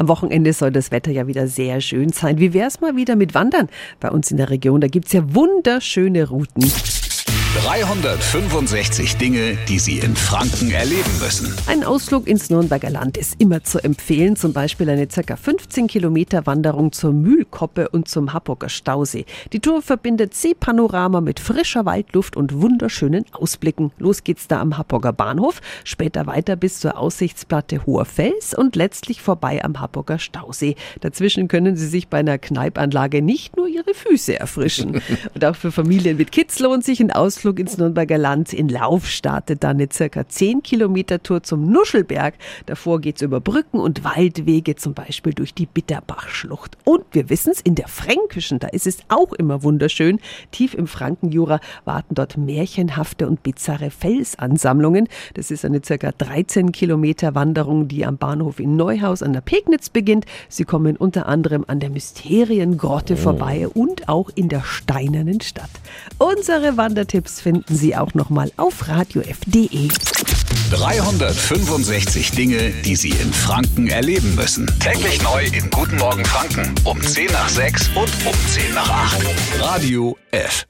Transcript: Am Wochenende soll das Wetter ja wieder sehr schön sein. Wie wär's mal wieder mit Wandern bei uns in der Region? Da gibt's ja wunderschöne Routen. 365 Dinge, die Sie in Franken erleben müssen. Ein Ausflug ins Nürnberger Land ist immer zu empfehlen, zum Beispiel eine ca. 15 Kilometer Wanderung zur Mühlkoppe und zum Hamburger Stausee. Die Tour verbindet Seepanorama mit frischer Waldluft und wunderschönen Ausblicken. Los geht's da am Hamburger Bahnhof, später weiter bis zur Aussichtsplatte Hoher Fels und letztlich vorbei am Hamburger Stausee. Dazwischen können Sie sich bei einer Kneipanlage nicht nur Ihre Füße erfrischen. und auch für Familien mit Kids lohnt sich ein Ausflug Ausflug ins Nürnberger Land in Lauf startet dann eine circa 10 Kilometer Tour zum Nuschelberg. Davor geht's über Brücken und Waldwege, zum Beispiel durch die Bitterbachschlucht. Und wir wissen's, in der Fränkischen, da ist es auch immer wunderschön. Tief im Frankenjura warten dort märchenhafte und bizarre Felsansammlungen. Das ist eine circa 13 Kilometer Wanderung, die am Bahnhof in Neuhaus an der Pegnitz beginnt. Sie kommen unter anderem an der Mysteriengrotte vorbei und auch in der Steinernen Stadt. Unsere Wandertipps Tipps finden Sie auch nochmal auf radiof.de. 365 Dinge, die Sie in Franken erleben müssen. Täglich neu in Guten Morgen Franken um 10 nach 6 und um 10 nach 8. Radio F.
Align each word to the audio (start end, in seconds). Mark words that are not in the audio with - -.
Am 0.00 0.08
Wochenende 0.08 0.54
soll 0.54 0.72
das 0.72 0.90
Wetter 0.92 1.10
ja 1.10 1.26
wieder 1.26 1.46
sehr 1.46 1.82
schön 1.82 2.08
sein. 2.08 2.38
Wie 2.38 2.54
wär's 2.54 2.80
mal 2.80 2.96
wieder 2.96 3.16
mit 3.16 3.34
Wandern 3.34 3.68
bei 4.00 4.10
uns 4.10 4.30
in 4.30 4.38
der 4.38 4.48
Region? 4.48 4.80
Da 4.80 4.88
gibt's 4.88 5.12
ja 5.12 5.34
wunderschöne 5.34 6.26
Routen. 6.26 6.72
365 7.52 9.16
Dinge, 9.16 9.58
die 9.68 9.80
Sie 9.80 9.98
in 9.98 10.14
Franken 10.14 10.70
erleben 10.70 11.10
müssen. 11.20 11.52
Ein 11.66 11.82
Ausflug 11.82 12.28
ins 12.28 12.48
Nürnberger 12.48 12.90
Land 12.90 13.16
ist 13.16 13.40
immer 13.40 13.64
zu 13.64 13.82
empfehlen, 13.82 14.36
zum 14.36 14.52
Beispiel 14.52 14.88
eine 14.88 15.08
ca. 15.08 15.34
15 15.34 15.88
Kilometer 15.88 16.46
Wanderung 16.46 16.92
zur 16.92 17.12
Mühlkoppe 17.12 17.88
und 17.88 18.06
zum 18.06 18.32
Hamburger 18.32 18.68
Stausee. 18.68 19.24
Die 19.52 19.58
Tour 19.58 19.82
verbindet 19.82 20.32
Seepanorama 20.32 21.20
mit 21.20 21.40
frischer 21.40 21.84
Waldluft 21.86 22.36
und 22.36 22.62
wunderschönen 22.62 23.24
Ausblicken. 23.32 23.90
Los 23.98 24.22
geht's 24.22 24.46
da 24.46 24.60
am 24.60 24.78
Hamburger 24.78 25.12
Bahnhof, 25.12 25.60
später 25.82 26.26
weiter 26.26 26.54
bis 26.54 26.78
zur 26.78 26.96
Aussichtsplatte 26.96 27.84
Hoher 27.84 28.04
Fels 28.04 28.54
und 28.54 28.76
letztlich 28.76 29.22
vorbei 29.22 29.64
am 29.64 29.80
Hamburger 29.80 30.20
Stausee. 30.20 30.76
Dazwischen 31.00 31.48
können 31.48 31.74
Sie 31.74 31.88
sich 31.88 32.06
bei 32.06 32.18
einer 32.18 32.38
Kneipanlage 32.38 33.22
nicht 33.22 33.56
nur 33.56 33.66
Ihre 33.66 33.92
Füße 33.92 34.38
erfrischen. 34.38 35.02
und 35.34 35.44
auch 35.44 35.56
für 35.56 35.72
Familien 35.72 36.16
mit 36.16 36.30
Kids 36.30 36.60
lohnt 36.60 36.84
sich 36.84 37.00
ein 37.00 37.10
Ausflug 37.10 37.39
Ausflug 37.40 37.58
ins 37.58 37.78
Nürnberger 37.78 38.18
Land 38.18 38.52
in 38.52 38.68
Lauf 38.68 39.06
startet 39.06 39.64
dann 39.64 39.78
eine 39.78 39.88
circa 39.90 40.28
10 40.28 40.62
Kilometer 40.62 41.22
Tour 41.22 41.42
zum 41.42 41.72
Nuschelberg. 41.72 42.34
Davor 42.66 43.00
geht's 43.00 43.22
über 43.22 43.40
Brücken 43.40 43.80
und 43.80 44.04
Waldwege, 44.04 44.76
zum 44.76 44.92
Beispiel 44.92 45.32
durch 45.32 45.54
die 45.54 45.64
Bitterbachschlucht. 45.64 46.76
Und 46.84 47.02
wir 47.12 47.30
wissen's, 47.30 47.62
in 47.62 47.76
der 47.76 47.88
Fränkischen, 47.88 48.58
da 48.58 48.68
ist 48.68 48.86
es 48.86 48.98
auch 49.08 49.32
immer 49.32 49.62
wunderschön. 49.62 50.20
Tief 50.50 50.74
im 50.74 50.86
Frankenjura 50.86 51.60
warten 51.86 52.14
dort 52.14 52.36
märchenhafte 52.36 53.26
und 53.26 53.42
bizarre 53.42 53.90
Felsansammlungen. 53.90 55.08
Das 55.32 55.50
ist 55.50 55.64
eine 55.64 55.80
circa 55.82 56.12
13 56.12 56.72
Kilometer 56.72 57.34
Wanderung, 57.34 57.88
die 57.88 58.04
am 58.04 58.18
Bahnhof 58.18 58.60
in 58.60 58.76
Neuhaus 58.76 59.22
an 59.22 59.32
der 59.32 59.40
Pegnitz 59.40 59.88
beginnt. 59.88 60.26
Sie 60.50 60.64
kommen 60.64 60.94
unter 60.98 61.24
anderem 61.24 61.64
an 61.68 61.80
der 61.80 61.88
Mysteriengrotte 61.88 63.16
vorbei 63.16 63.66
und 63.66 64.10
auch 64.10 64.28
in 64.34 64.50
der 64.50 64.60
Steinernen 64.60 65.40
Stadt. 65.40 65.70
Unsere 66.18 66.76
Wandertipps 66.76 67.29
Tipps 67.30 67.40
finden 67.40 67.76
Sie 67.76 67.96
auch 67.96 68.14
nochmal 68.14 68.50
auf 68.56 68.88
radiof.de. 68.88 69.88
365 70.70 72.30
Dinge, 72.32 72.70
die 72.84 72.96
Sie 72.96 73.10
in 73.10 73.32
Franken 73.32 73.88
erleben 73.88 74.34
müssen. 74.34 74.66
Täglich 74.80 75.22
neu 75.22 75.44
in 75.44 75.70
Guten 75.70 75.96
Morgen 75.96 76.24
Franken 76.24 76.74
um 76.84 77.00
10 77.00 77.26
nach 77.26 77.48
6 77.48 77.88
und 77.88 78.10
um 78.26 78.34
10 78.48 78.74
nach 78.74 78.88
8. 78.88 79.26
Radio 79.60 80.16
F. 80.30 80.66